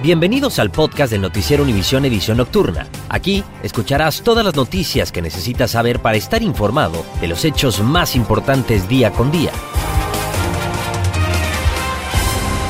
[0.00, 2.86] Bienvenidos al podcast del Noticiero Univisión Edición Nocturna.
[3.08, 8.14] Aquí escucharás todas las noticias que necesitas saber para estar informado de los hechos más
[8.14, 9.50] importantes día con día.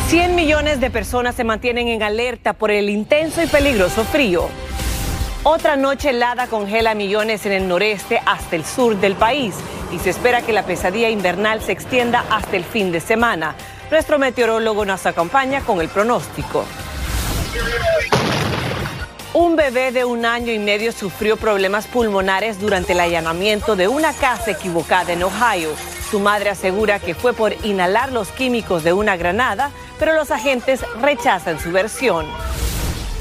[0.09, 4.49] 100 millones de personas se mantienen en alerta por el intenso y peligroso frío.
[5.43, 9.55] Otra noche helada congela millones en el noreste hasta el sur del país
[9.93, 13.55] y se espera que la pesadilla invernal se extienda hasta el fin de semana.
[13.91, 16.65] Nuestro meteorólogo nos acompaña con el pronóstico.
[19.35, 24.13] Un bebé de un año y medio sufrió problemas pulmonares durante el allanamiento de una
[24.13, 25.71] casa equivocada en Ohio.
[26.11, 30.81] Su madre asegura que fue por inhalar los químicos de una granada, pero los agentes
[31.01, 32.27] rechazan su versión.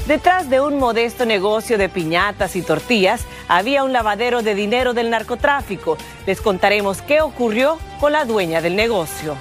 [0.06, 5.10] Detrás de un modesto negocio de piñatas y tortillas había un lavadero de dinero del
[5.10, 5.98] narcotráfico.
[6.26, 9.36] Les contaremos qué ocurrió con la dueña del negocio.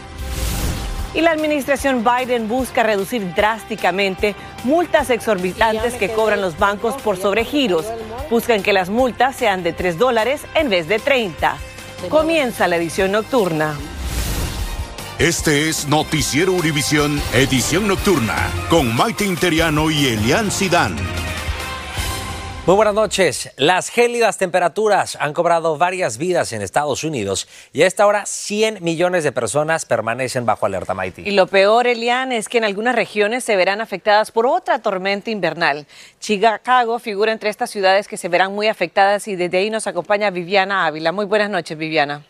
[1.14, 7.86] Y la administración Biden busca reducir drásticamente multas exorbitantes que cobran los bancos por sobregiros.
[8.30, 11.58] Buscan que las multas sean de 3 dólares en vez de 30.
[12.10, 13.76] Comienza la edición nocturna.
[15.20, 20.96] Este es Noticiero Univisión, edición nocturna, con Maite Interiano y Elian Sidán.
[22.68, 23.50] Muy buenas noches.
[23.56, 28.84] Las gélidas temperaturas han cobrado varias vidas en Estados Unidos y a esta hora 100
[28.84, 31.22] millones de personas permanecen bajo alerta Maite.
[31.22, 35.32] Y lo peor, Elian, es que en algunas regiones se verán afectadas por otra tormenta
[35.32, 35.88] invernal.
[36.20, 40.30] Chicago figura entre estas ciudades que se verán muy afectadas y desde ahí nos acompaña
[40.30, 41.14] Viviana Ávila.
[41.14, 42.26] Muy buenas noches, Viviana.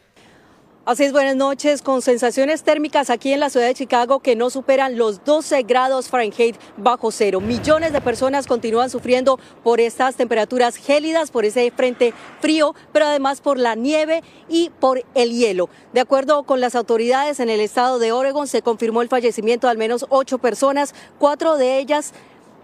[0.88, 1.82] Así es, buenas noches.
[1.82, 6.08] Con sensaciones térmicas aquí en la ciudad de Chicago que no superan los 12 grados
[6.08, 7.42] Fahrenheit bajo cero.
[7.42, 13.42] Millones de personas continúan sufriendo por estas temperaturas gélidas, por ese frente frío, pero además
[13.42, 15.68] por la nieve y por el hielo.
[15.92, 19.72] De acuerdo con las autoridades en el estado de Oregon, se confirmó el fallecimiento de
[19.72, 22.14] al menos ocho personas, cuatro de ellas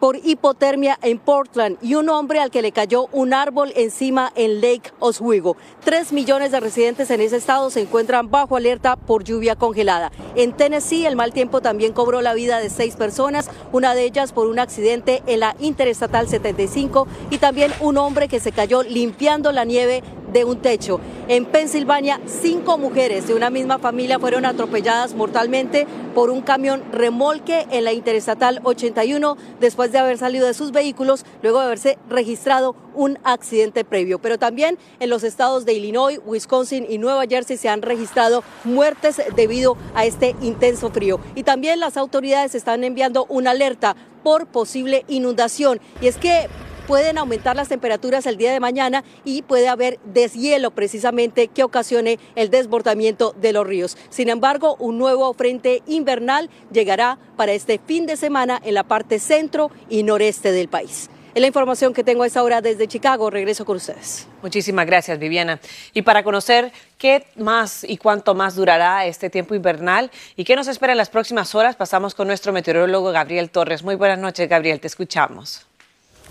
[0.03, 4.59] por hipotermia en Portland y un hombre al que le cayó un árbol encima en
[4.59, 5.55] Lake Oswego.
[5.81, 10.11] Tres millones de residentes en ese estado se encuentran bajo alerta por lluvia congelada.
[10.35, 14.33] En Tennessee, el mal tiempo también cobró la vida de seis personas, una de ellas
[14.33, 19.53] por un accidente en la Interestatal 75 y también un hombre que se cayó limpiando
[19.53, 20.99] la nieve de un techo.
[21.27, 27.65] En Pensilvania, cinco mujeres de una misma familia fueron atropelladas mortalmente por un camión remolque
[27.71, 32.75] en la Interestatal 81 después de haber salido de sus vehículos luego de haberse registrado
[32.93, 34.19] un accidente previo.
[34.19, 39.21] Pero también en los estados de Illinois, Wisconsin y Nueva Jersey se han registrado muertes
[39.35, 41.19] debido a este intenso frío.
[41.35, 45.79] Y también las autoridades están enviando una alerta por posible inundación.
[46.01, 46.47] Y es que
[46.87, 52.19] pueden aumentar las temperaturas el día de mañana y puede haber deshielo precisamente que ocasione
[52.35, 53.97] el desbordamiento de los ríos.
[54.09, 59.19] Sin embargo, un nuevo frente invernal llegará para este fin de semana en la parte
[59.19, 61.09] centro y noreste del país.
[61.33, 63.31] Es la información que tengo a esta hora desde Chicago.
[63.31, 64.27] Regreso con ustedes.
[64.43, 65.59] Muchísimas gracias, Viviana.
[65.91, 70.67] Y para conocer qué más y cuánto más durará este tiempo invernal y qué nos
[70.67, 73.81] espera en las próximas horas, pasamos con nuestro meteorólogo Gabriel Torres.
[73.81, 75.65] Muy buenas noches, Gabriel, te escuchamos.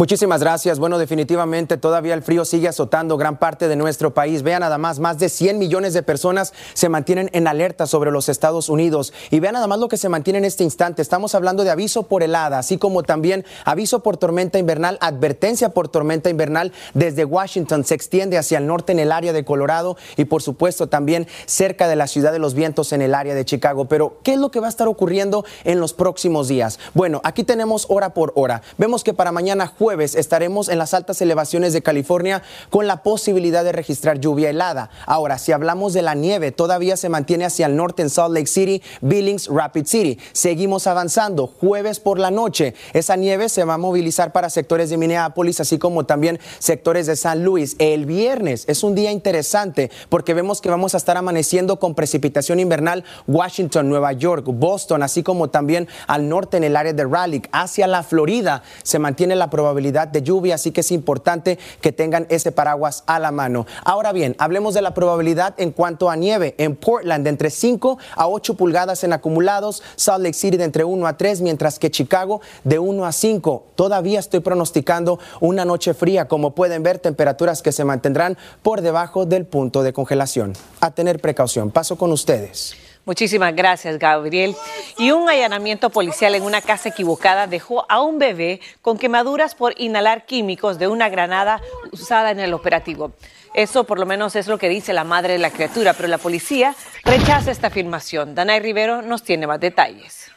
[0.02, 0.80] Muchísimas gracias.
[0.80, 4.42] Bueno, definitivamente todavía el frío sigue azotando gran parte de nuestro país.
[4.42, 8.28] Vean nada más, más de 100 millones de personas se mantienen en alerta sobre los
[8.28, 9.12] Estados Unidos.
[9.30, 11.02] Y vean nada más lo que se mantiene en este instante.
[11.02, 15.86] Estamos hablando de aviso por helada, así como también aviso por tormenta invernal, advertencia por
[15.86, 17.84] tormenta invernal desde Washington.
[17.84, 21.86] Se extiende hacia el norte en el área de Colorado y por supuesto también cerca
[21.86, 23.84] de la ciudad de los vientos en el área de Chicago.
[23.84, 26.80] Pero, ¿qué es lo que va a estar ocurriendo en los próximos días?
[26.92, 28.62] Bueno, aquí tenemos hora por hora.
[28.78, 33.64] Vemos que para mañana jueves estaremos en las altas elevaciones de California con la posibilidad
[33.64, 34.90] de registrar lluvia helada.
[35.06, 38.46] Ahora, si hablamos de la nieve, todavía se mantiene hacia el norte en Salt Lake
[38.46, 40.18] City, Billings, Rapid City.
[40.32, 41.46] Seguimos avanzando.
[41.46, 45.78] Jueves por la noche, esa nieve se va a movilizar para sectores de Minneapolis, así
[45.78, 47.76] como también sectores de San Luis.
[47.78, 52.60] El viernes es un día interesante porque vemos que vamos a estar amaneciendo con precipitación
[52.60, 57.42] invernal Washington, Nueva York, Boston, así como también al norte en el área de Raleigh.
[57.52, 61.92] Hacia la Florida se mantiene la probabilidad probabilidad de lluvia, así que es importante que
[61.92, 63.66] tengan ese paraguas a la mano.
[63.84, 66.54] Ahora bien, hablemos de la probabilidad en cuanto a nieve.
[66.58, 70.84] En Portland, de entre 5 a 8 pulgadas en acumulados, Salt Lake City de entre
[70.84, 73.64] 1 a 3, mientras que Chicago de 1 a 5.
[73.74, 79.24] Todavía estoy pronosticando una noche fría, como pueden ver, temperaturas que se mantendrán por debajo
[79.24, 80.52] del punto de congelación.
[80.80, 81.70] A tener precaución.
[81.70, 82.74] Paso con ustedes.
[83.04, 84.54] Muchísimas gracias, Gabriel.
[84.96, 89.74] Y un allanamiento policial en una casa equivocada dejó a un bebé con quemaduras por
[89.76, 91.60] inhalar químicos de una granada
[91.90, 93.12] usada en el operativo.
[93.54, 96.18] Eso por lo menos es lo que dice la madre de la criatura, pero la
[96.18, 98.36] policía rechaza esta afirmación.
[98.36, 100.30] Danay Rivero nos tiene más detalles.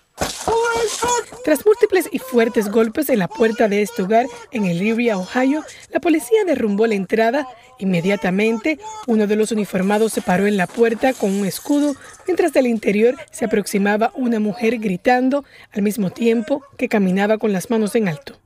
[1.44, 5.64] Tras múltiples y fuertes golpes en la puerta de este hogar en el Elyria, Ohio,
[5.90, 7.48] la policía derrumbó la entrada.
[7.78, 11.96] Inmediatamente, uno de los uniformados se paró en la puerta con un escudo,
[12.26, 17.70] mientras del interior se aproximaba una mujer gritando al mismo tiempo que caminaba con las
[17.70, 18.40] manos en alto.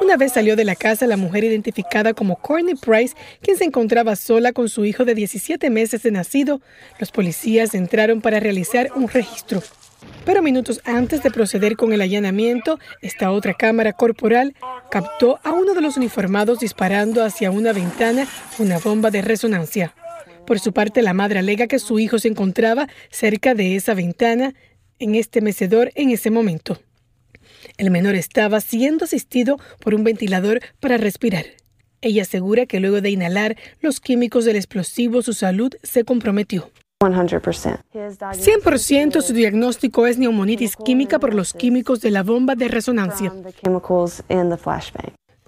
[0.00, 4.16] Una vez salió de la casa, la mujer identificada como Courtney Price, quien se encontraba
[4.16, 6.60] sola con su hijo de 17 meses de nacido,
[6.98, 9.62] los policías entraron para realizar un registro.
[10.24, 14.54] Pero minutos antes de proceder con el allanamiento, esta otra cámara corporal
[14.90, 18.26] captó a uno de los uniformados disparando hacia una ventana
[18.58, 19.94] una bomba de resonancia.
[20.46, 24.54] Por su parte, la madre alega que su hijo se encontraba cerca de esa ventana,
[24.98, 26.78] en este mecedor, en ese momento.
[27.78, 31.44] El menor estaba siendo asistido por un ventilador para respirar.
[32.00, 36.70] Ella asegura que luego de inhalar los químicos del explosivo su salud se comprometió.
[37.00, 43.32] 100% su diagnóstico es neumonitis química por los químicos de la bomba de resonancia.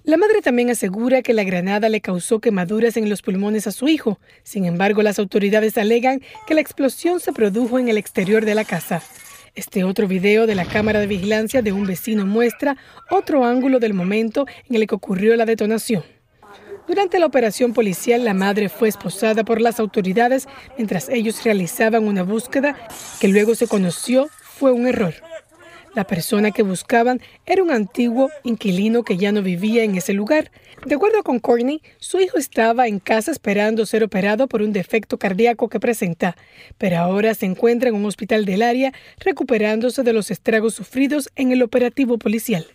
[0.04, 3.88] La madre también asegura que la granada le causó quemaduras en los pulmones a su
[3.88, 4.18] hijo.
[4.42, 8.64] Sin embargo, las autoridades alegan que la explosión se produjo en el exterior de la
[8.64, 9.02] casa.
[9.58, 12.76] Este otro video de la cámara de vigilancia de un vecino muestra
[13.10, 16.04] otro ángulo del momento en el que ocurrió la detonación.
[16.86, 20.46] Durante la operación policial, la madre fue esposada por las autoridades
[20.76, 22.76] mientras ellos realizaban una búsqueda
[23.20, 25.14] que luego se conoció fue un error.
[25.94, 30.50] La persona que buscaban era un antiguo inquilino que ya no vivía en ese lugar.
[30.84, 35.18] De acuerdo con Courtney, su hijo estaba en casa esperando ser operado por un defecto
[35.18, 36.36] cardíaco que presenta,
[36.76, 41.52] pero ahora se encuentra en un hospital del área recuperándose de los estragos sufridos en
[41.52, 42.66] el operativo policial.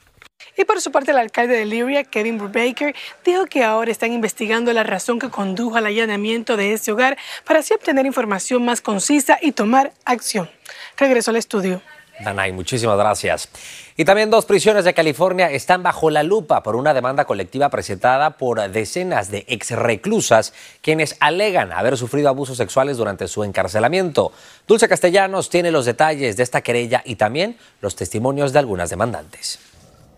[0.58, 2.94] Y por su parte, el alcalde de Lyria, Kevin Brubaker,
[3.24, 7.60] dijo que ahora están investigando la razón que condujo al allanamiento de ese hogar para
[7.60, 10.50] así obtener información más concisa y tomar acción.
[10.98, 11.82] Regreso al estudio.
[12.20, 13.50] Danay, muchísimas gracias.
[13.98, 18.38] Y también dos prisiones de California están bajo la lupa por una demanda colectiva presentada
[18.38, 24.32] por decenas de exreclusas quienes alegan haber sufrido abusos sexuales durante su encarcelamiento.
[24.68, 29.60] Dulce Castellanos tiene los detalles de esta querella y también los testimonios de algunas demandantes.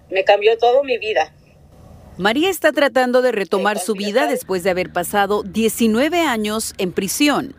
[0.09, 1.31] Me cambió todo mi vida.
[2.17, 7.55] María está tratando de retomar su vida después de haber pasado 19 años en prisión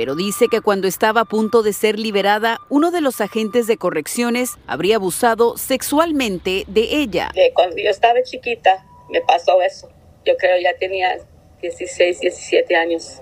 [0.00, 3.76] pero dice que cuando estaba a punto de ser liberada, uno de los agentes de
[3.76, 7.30] correcciones habría abusado sexualmente de ella.
[7.52, 9.90] cuando yo estaba chiquita, me pasó eso.
[10.24, 11.18] Yo creo ya tenía
[11.60, 13.20] 16, 17 años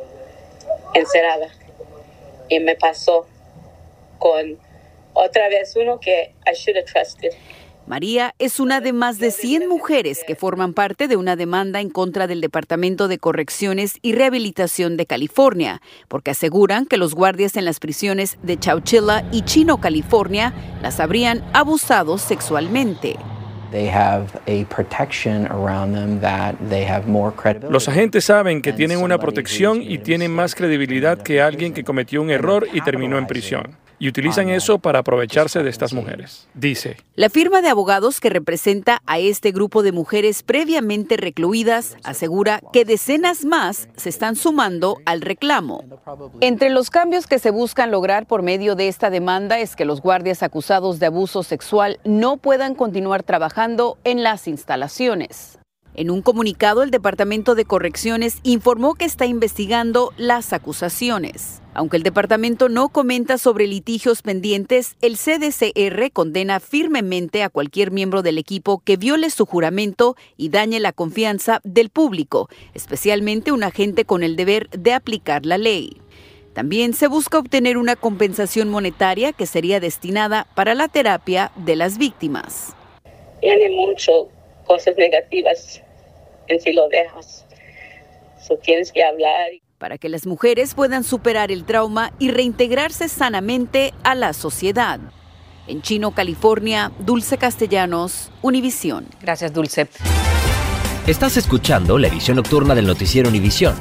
[0.95, 1.49] encerrada.
[2.49, 3.27] Y me pasó
[4.21, 4.57] con
[5.15, 7.33] otra vez uno que I should have trusted.
[7.89, 11.89] María es una de más de 100 mujeres que forman parte de una demanda en
[11.89, 17.65] contra del Departamento de Correcciones y Rehabilitación de California, porque aseguran que los guardias en
[17.65, 20.53] las prisiones de Chowchilla y Chino, California,
[20.83, 23.17] las habrían abusado sexualmente.
[27.71, 32.21] Los agentes saben que tienen una protección y tienen más credibilidad que alguien que cometió
[32.21, 36.49] un error y terminó en prisión y utilizan eso para aprovecharse de estas mujeres.
[36.55, 36.97] Dice.
[37.15, 42.85] La firma de abogados que representa a este grupo de mujeres previamente recluidas asegura que
[42.85, 45.85] decenas más se están sumando al reclamo.
[46.41, 50.01] Entre los cambios que se buscan lograr por medio de esta demanda es que los
[50.01, 55.59] guardias acusados de abuso sexual no puedan continuar trabajando en las instalaciones.
[55.99, 61.61] En un comunicado, el Departamento de Correcciones informó que está investigando las acusaciones.
[61.75, 68.23] Aunque el departamento no comenta sobre litigios pendientes, el CDCR condena firmemente a cualquier miembro
[68.23, 74.05] del equipo que viole su juramento y dañe la confianza del público, especialmente un agente
[74.05, 75.97] con el deber de aplicar la ley.
[76.53, 81.99] También se busca obtener una compensación monetaria que sería destinada para la terapia de las
[81.99, 82.77] víctimas.
[83.41, 84.29] Tiene mucho
[84.65, 85.83] cosas negativas
[86.49, 87.45] en si lo dejas.
[88.63, 89.51] tienes que hablar.
[89.79, 94.99] Para que las mujeres puedan superar el trauma y reintegrarse sanamente a la sociedad.
[95.67, 99.07] En Chino, California, Dulce Castellanos, Univisión.
[99.21, 99.87] Gracias, Dulce.
[101.07, 103.75] Estás escuchando la edición nocturna del noticiero Univisión.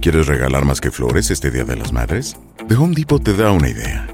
[0.00, 2.36] ¿Quieres regalar más que flores este Día de las Madres?
[2.68, 4.13] The Home Depot te da una idea.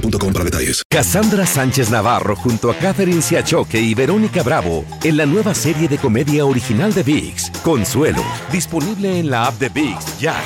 [0.00, 0.82] boostmobile.com para detalles.
[0.90, 5.98] Cassandra Sánchez Navarro junto a Catherine Siachoque y Verónica Bravo en la nueva serie de
[5.98, 8.22] comedia original de VIX, Consuelo,
[8.52, 10.36] disponible en la app de VIX ya.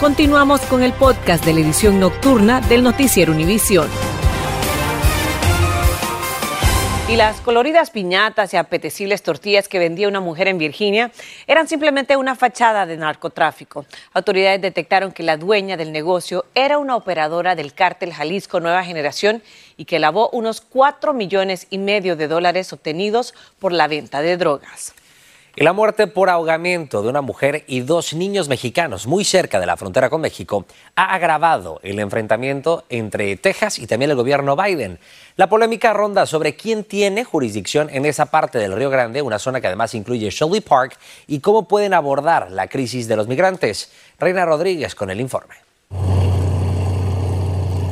[0.00, 3.86] Continuamos con el podcast de la edición nocturna del Noticiero Univisión.
[7.12, 11.10] Y las coloridas piñatas y apetecibles tortillas que vendía una mujer en Virginia
[11.46, 13.84] eran simplemente una fachada de narcotráfico.
[14.14, 19.42] Autoridades detectaron que la dueña del negocio era una operadora del cártel Jalisco Nueva Generación
[19.76, 24.38] y que lavó unos 4 millones y medio de dólares obtenidos por la venta de
[24.38, 24.94] drogas.
[25.54, 29.66] Y la muerte por ahogamiento de una mujer y dos niños mexicanos muy cerca de
[29.66, 30.64] la frontera con México
[30.96, 34.98] ha agravado el enfrentamiento entre Texas y también el gobierno Biden.
[35.36, 39.62] La polémica ronda sobre quién tiene jurisdicción en esa parte del Río Grande, una zona
[39.62, 43.90] que además incluye Shelby Park, y cómo pueden abordar la crisis de los migrantes.
[44.18, 45.54] Reina Rodríguez con el informe.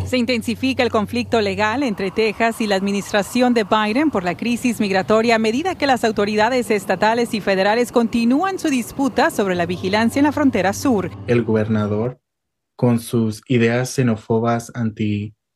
[0.04, 4.80] Se intensifica el conflicto legal entre Texas y la administración de Biden por la crisis
[4.80, 10.18] migratoria a medida que las autoridades estatales y federales continúan su disputa sobre la vigilancia
[10.18, 11.10] en la frontera sur.
[11.28, 12.20] El gobernador,
[12.74, 14.72] con sus ideas xenófobas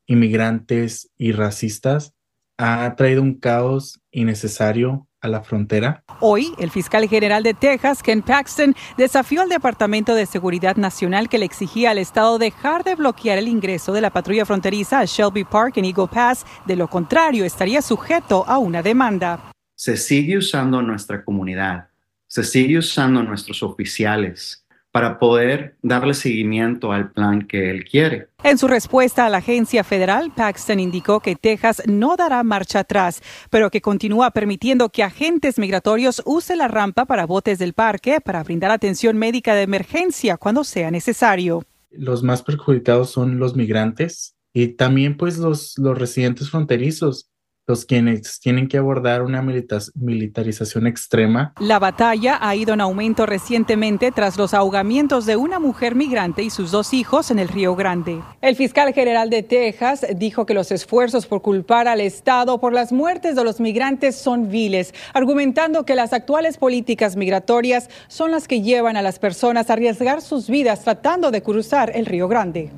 [0.05, 2.15] anti-inmigrantes y racistas,
[2.57, 6.05] ha traído un caos innecesario a la frontera.
[6.21, 11.39] Hoy, el fiscal general de Texas, Ken Paxton, desafió al Departamento de Seguridad Nacional que
[11.39, 15.45] le exigía al Estado dejar de bloquear el ingreso de la patrulla fronteriza a Shelby
[15.45, 16.45] Park en Eagle Pass.
[16.67, 19.51] De lo contrario, estaría sujeto a una demanda.
[19.75, 21.89] Se sigue usando nuestra comunidad,
[22.27, 24.64] se sigue usando nuestros oficiales
[24.95, 28.29] para poder darle seguimiento al plan que él quiere.
[28.45, 33.21] En su respuesta a la agencia federal, Paxton indicó que Texas no dará marcha atrás,
[33.51, 38.45] pero que continúa permitiendo que agentes migratorios usen la rampa para botes del parque para
[38.45, 41.65] brindar atención médica de emergencia cuando sea necesario.
[41.91, 47.33] Los más perjudicados son los migrantes y también pues los, los residentes fronterizos
[47.67, 51.53] los quienes tienen que abordar una militarización extrema.
[51.59, 56.51] La batalla ha ido en aumento recientemente tras los ahogamientos de una mujer migrante y
[56.51, 58.21] sus dos hijos en el Río Grande.
[58.43, 62.93] El fiscal general de Texas dijo que los esfuerzos por culpar al Estado por las
[62.93, 68.61] muertes de los migrantes son viles, argumentando que las actuales políticas migratorias son las que
[68.61, 72.71] llevan a las personas a arriesgar sus vidas tratando de cruzar el Río Grande.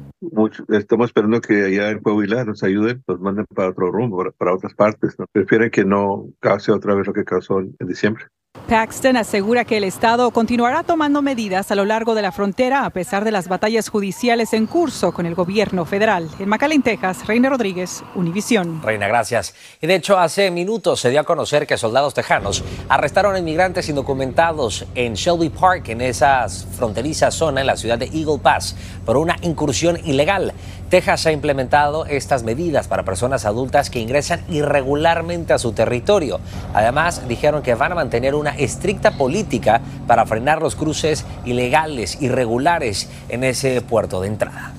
[0.68, 4.74] Estamos esperando que allá en Puebla nos ayuden, nos manden para otro rumbo, para otras
[4.74, 5.18] partes.
[5.18, 5.26] ¿no?
[5.30, 8.26] Prefieren que no cause otra vez lo que causó en diciembre.
[8.68, 12.90] Paxton asegura que el Estado continuará tomando medidas a lo largo de la frontera a
[12.90, 16.28] pesar de las batallas judiciales en curso con el gobierno federal.
[16.40, 18.82] En McAllen, Texas, Reina Rodríguez, Univisión.
[18.82, 19.54] Reina, gracias.
[19.80, 23.88] Y de hecho, hace minutos se dio a conocer que soldados tejanos arrestaron a inmigrantes
[23.88, 29.16] indocumentados en Shelby Park, en esa fronteriza zona en la ciudad de Eagle Pass, por
[29.16, 30.52] una incursión ilegal.
[30.90, 36.38] Texas ha implementado estas medidas para personas adultas que ingresan irregularmente a su territorio.
[36.74, 43.08] Además, dijeron que van a mantener una estricta política para frenar los cruces ilegales, irregulares
[43.28, 44.75] en ese puerto de entrada.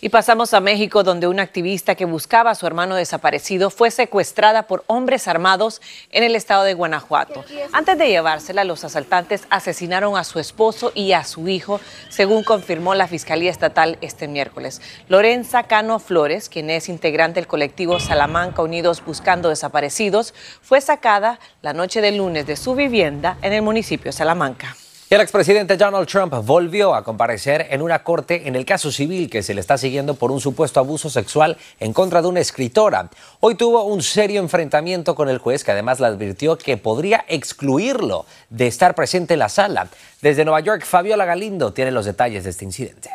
[0.00, 4.68] Y pasamos a México, donde una activista que buscaba a su hermano desaparecido fue secuestrada
[4.68, 7.44] por hombres armados en el estado de Guanajuato.
[7.72, 12.94] Antes de llevársela, los asaltantes asesinaron a su esposo y a su hijo, según confirmó
[12.94, 14.80] la Fiscalía Estatal este miércoles.
[15.08, 21.72] Lorenza Cano Flores, quien es integrante del colectivo Salamanca Unidos Buscando Desaparecidos, fue sacada la
[21.72, 24.76] noche del lunes de su vivienda en el municipio de Salamanca.
[25.10, 29.42] El expresidente Donald Trump volvió a comparecer en una corte en el caso civil que
[29.42, 33.08] se le está siguiendo por un supuesto abuso sexual en contra de una escritora.
[33.40, 38.26] Hoy tuvo un serio enfrentamiento con el juez que además le advirtió que podría excluirlo
[38.50, 39.88] de estar presente en la sala.
[40.20, 43.08] Desde Nueva York, Fabiola Galindo tiene los detalles de este incidente.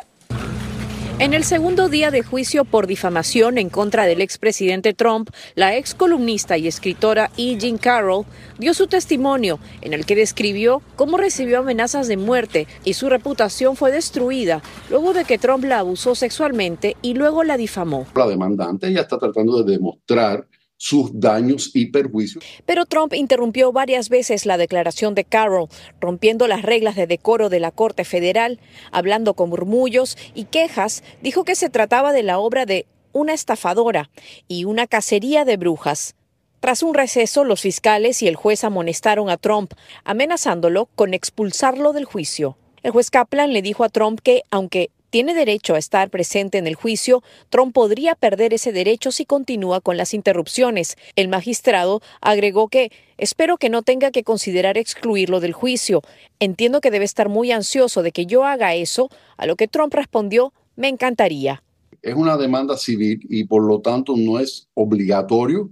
[1.20, 5.94] En el segundo día de juicio por difamación en contra del expresidente Trump, la ex
[5.94, 7.56] columnista y escritora E.
[7.56, 8.26] Jean Carroll
[8.58, 13.76] dio su testimonio en el que describió cómo recibió amenazas de muerte y su reputación
[13.76, 18.06] fue destruida luego de que Trump la abusó sexualmente y luego la difamó.
[18.16, 20.48] La demandante ya está tratando de demostrar
[20.84, 22.44] sus daños y perjuicios.
[22.66, 27.58] Pero Trump interrumpió varias veces la declaración de Carroll, rompiendo las reglas de decoro de
[27.58, 28.60] la Corte Federal,
[28.92, 34.10] hablando con murmullos y quejas, dijo que se trataba de la obra de una estafadora
[34.46, 36.16] y una cacería de brujas.
[36.60, 39.72] Tras un receso, los fiscales y el juez amonestaron a Trump,
[40.04, 42.58] amenazándolo con expulsarlo del juicio.
[42.82, 46.66] El juez Kaplan le dijo a Trump que, aunque tiene derecho a estar presente en
[46.66, 50.96] el juicio, Trump podría perder ese derecho si continúa con las interrupciones.
[51.14, 56.02] El magistrado agregó que espero que no tenga que considerar excluirlo del juicio.
[56.40, 59.94] Entiendo que debe estar muy ansioso de que yo haga eso, a lo que Trump
[59.94, 61.62] respondió, me encantaría.
[62.02, 65.70] Es una demanda civil y por lo tanto no es obligatorio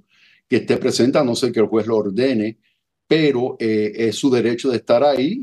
[0.49, 2.59] que esté presente a no ser que el juez lo ordene
[3.13, 5.43] pero eh, es su derecho de estar ahí.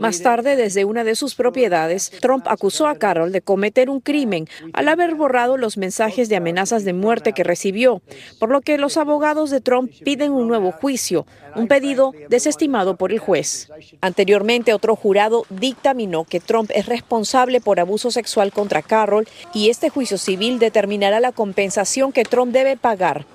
[0.00, 4.48] Más tarde, desde una de sus propiedades, Trump acusó a Carroll de cometer un crimen
[4.72, 8.02] al haber borrado los mensajes de amenazas de muerte que recibió,
[8.40, 13.12] por lo que los abogados de Trump piden un nuevo juicio, un pedido desestimado por
[13.12, 13.68] el juez.
[14.00, 19.90] Anteriormente, otro jurado dictaminó que Trump es responsable por abuso sexual contra Carroll y este
[19.90, 23.26] juicio civil determinará la compensación que Trump debe pagar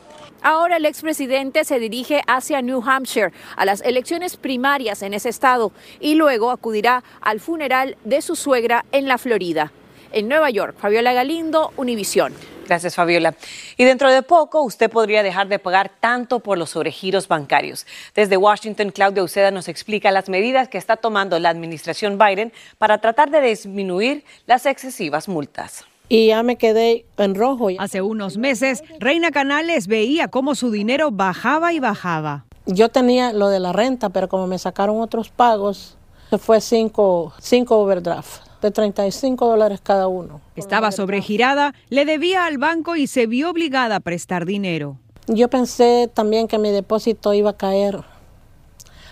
[0.42, 5.72] Ahora el expresidente se dirige hacia New Hampshire a las elecciones primarias en ese estado
[6.00, 9.72] y luego acudirá al funeral de su suegra en la Florida.
[10.12, 12.34] En Nueva York, Fabiola Galindo, Univisión.
[12.68, 13.34] Gracias, Fabiola.
[13.78, 17.86] Y dentro de poco, usted podría dejar de pagar tanto por los sobregiros bancarios.
[18.14, 23.00] Desde Washington, Claudia Uceda nos explica las medidas que está tomando la administración Biden para
[23.00, 27.70] tratar de disminuir las excesivas multas y ya me quedé en rojo.
[27.78, 32.46] Hace unos meses, Reina Canales veía cómo su dinero bajaba y bajaba.
[32.66, 35.98] Yo tenía lo de la renta, pero como me sacaron otros pagos,
[36.30, 40.42] se fue cinco, cinco overdraft de 35 dólares cada uno.
[40.56, 44.98] Estaba sobregirada, le debía al banco y se vio obligada a prestar dinero.
[45.28, 48.04] Yo pensé también que mi depósito iba a caer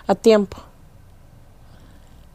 [0.07, 0.57] a tiempo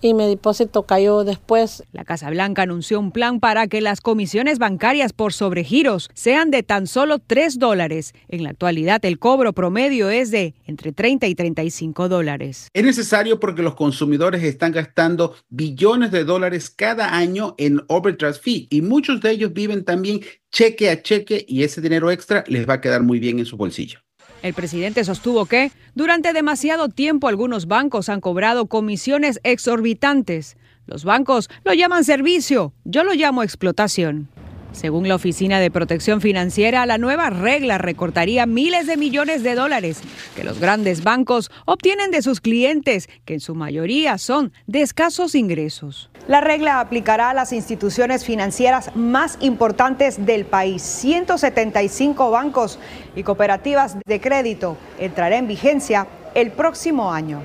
[0.00, 1.84] y mi depósito cayó después.
[1.92, 6.62] La Casa Blanca anunció un plan para que las comisiones bancarias por sobregiros sean de
[6.62, 8.14] tan solo 3 dólares.
[8.28, 12.68] En la actualidad el cobro promedio es de entre 30 y 35 dólares.
[12.72, 18.68] Es necesario porque los consumidores están gastando billones de dólares cada año en overdraft fee
[18.70, 22.74] y muchos de ellos viven también cheque a cheque y ese dinero extra les va
[22.74, 24.00] a quedar muy bien en su bolsillo.
[24.42, 30.56] El presidente sostuvo que durante demasiado tiempo algunos bancos han cobrado comisiones exorbitantes.
[30.86, 34.28] Los bancos lo llaman servicio, yo lo llamo explotación.
[34.72, 40.00] Según la Oficina de Protección Financiera, la nueva regla recortaría miles de millones de dólares
[40.36, 45.34] que los grandes bancos obtienen de sus clientes, que en su mayoría son de escasos
[45.34, 46.08] ingresos.
[46.30, 50.80] La regla aplicará a las instituciones financieras más importantes del país.
[50.80, 52.78] 175 bancos
[53.16, 57.42] y cooperativas de crédito entrará en vigencia el próximo año.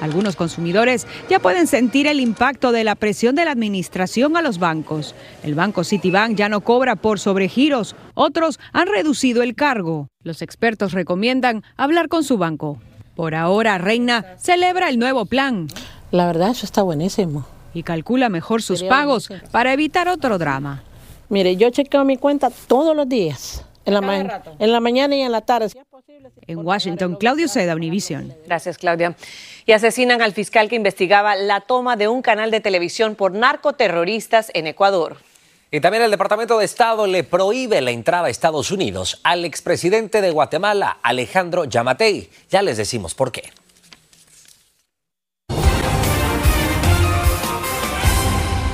[0.00, 4.58] Algunos consumidores ya pueden sentir el impacto de la presión de la administración a los
[4.58, 5.14] bancos.
[5.42, 10.08] El banco Citibank ya no cobra por sobregiros, otros han reducido el cargo.
[10.22, 12.78] Los expertos recomiendan hablar con su banco.
[13.16, 15.68] Por ahora, Reina celebra el nuevo plan.
[16.10, 17.44] La verdad, eso está buenísimo.
[17.74, 20.82] Y calcula mejor sus pagos para evitar otro drama.
[21.28, 23.64] Mire, yo chequeo mi cuenta todos los días.
[23.84, 25.68] En la, en la mañana y en la tarde.
[26.46, 28.34] En Washington, Claudio Seda, Univision.
[28.46, 29.14] Gracias, Claudia.
[29.66, 34.50] Y asesinan al fiscal que investigaba la toma de un canal de televisión por narcoterroristas
[34.54, 35.18] en Ecuador.
[35.70, 40.20] Y también el Departamento de Estado le prohíbe la entrada a Estados Unidos al expresidente
[40.20, 42.30] de Guatemala, Alejandro Yamatei.
[42.48, 43.50] Ya les decimos por qué.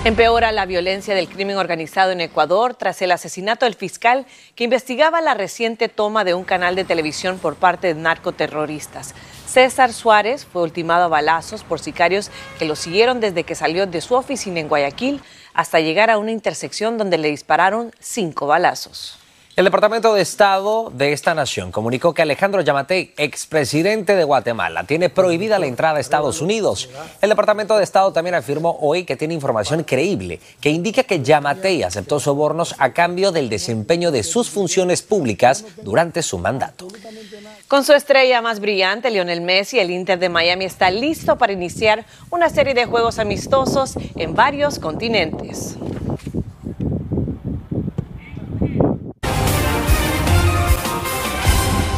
[0.03, 5.21] Empeora la violencia del crimen organizado en Ecuador tras el asesinato del fiscal que investigaba
[5.21, 9.15] la reciente toma de un canal de televisión por parte de narcoterroristas.
[9.47, 14.01] César Suárez fue ultimado a balazos por sicarios que lo siguieron desde que salió de
[14.01, 15.21] su oficina en Guayaquil
[15.53, 19.20] hasta llegar a una intersección donde le dispararon cinco balazos.
[19.61, 25.11] El Departamento de Estado de esta nación comunicó que Alejandro Yamatei, expresidente de Guatemala, tiene
[25.11, 26.89] prohibida la entrada a Estados Unidos.
[27.21, 31.83] El Departamento de Estado también afirmó hoy que tiene información creíble que indica que Yamatei
[31.83, 36.89] aceptó sobornos a cambio del desempeño de sus funciones públicas durante su mandato.
[37.69, 42.07] Con su estrella más brillante, Lionel Messi, el Inter de Miami está listo para iniciar
[42.31, 45.77] una serie de juegos amistosos en varios continentes.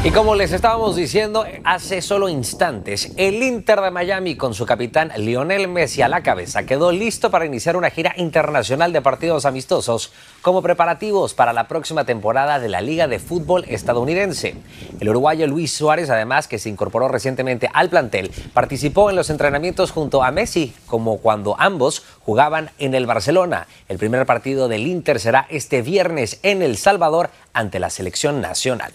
[0.04, 5.12] Y como les estábamos diciendo hace solo instantes, el Inter de Miami con su capitán
[5.16, 10.12] Lionel Messi a la cabeza quedó listo para iniciar una gira internacional de partidos amistosos
[10.40, 14.56] como preparativos para la próxima temporada de la Liga de Fútbol estadounidense.
[14.98, 19.92] El uruguayo Luis Suárez, además que se incorporó recientemente al plantel, participó en los entrenamientos
[19.92, 23.68] junto a Messi, como cuando ambos jugaban en el Barcelona.
[23.88, 28.92] El primer partido del Inter será este viernes en El Salvador ante la selección nacional.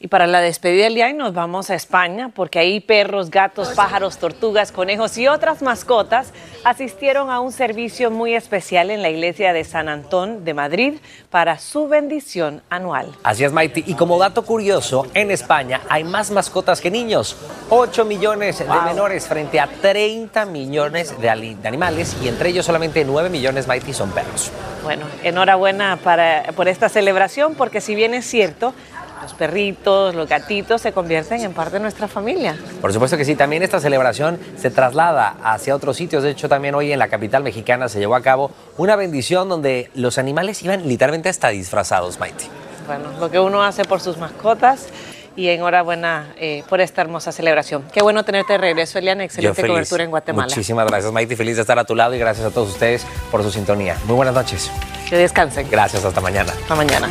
[0.00, 4.18] Y para la despedida del día nos vamos a España porque ahí perros, gatos, pájaros,
[4.18, 6.32] tortugas, conejos y otras mascotas
[6.64, 10.94] asistieron a un servicio muy especial en la iglesia de San Antón de Madrid
[11.30, 13.12] para su bendición anual.
[13.24, 13.82] Así es, Maite.
[13.84, 17.36] Y como dato curioso, en España hay más mascotas que niños.
[17.70, 23.30] 8 millones de menores frente a 30 millones de, animales y entre ellos solamente 9
[23.30, 24.52] millones, Maite, son perros.
[24.84, 28.74] Bueno, enhorabuena para, por esta celebración porque si bien es cierto,
[29.22, 32.56] los perritos, los gatitos se convierten en parte de nuestra familia.
[32.80, 36.22] Por supuesto que sí, también esta celebración se traslada hacia otros sitios.
[36.22, 39.90] De hecho, también hoy en la capital mexicana se llevó a cabo una bendición donde
[39.94, 42.44] los animales iban literalmente hasta disfrazados, Maite.
[42.86, 44.86] Bueno, lo que uno hace por sus mascotas
[45.38, 47.84] y enhorabuena eh, por esta hermosa celebración.
[47.92, 49.22] Qué bueno tenerte de regreso, Eliana.
[49.22, 50.48] Excelente cobertura en Guatemala.
[50.48, 51.36] Muchísimas gracias, Maite.
[51.36, 53.96] Feliz de estar a tu lado y gracias a todos ustedes por su sintonía.
[54.04, 54.68] Muy buenas noches.
[55.08, 55.68] Que descansen.
[55.70, 56.52] Gracias, hasta mañana.
[56.52, 57.08] Hasta mañana.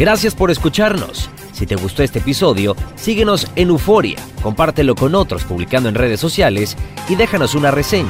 [0.00, 1.28] Gracias por escucharnos.
[1.52, 6.74] Si te gustó este episodio, síguenos en Euforia, compártelo con otros publicando en redes sociales
[7.10, 8.08] y déjanos una reseña.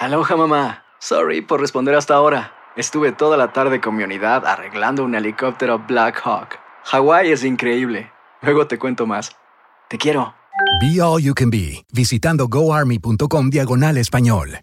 [0.00, 0.82] Aloha mamá.
[0.98, 2.52] Sorry por responder hasta ahora.
[2.74, 6.58] Estuve toda la tarde con mi unidad arreglando un helicóptero Black Hawk.
[6.86, 8.10] Hawái es increíble.
[8.42, 9.36] Luego te cuento más.
[9.88, 10.34] Te quiero.
[10.80, 14.62] Be All You Can Be, visitando goarmy.com diagonal español.